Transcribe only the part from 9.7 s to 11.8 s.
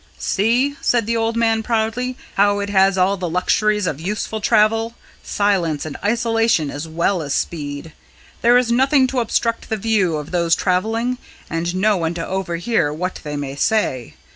view of those travelling and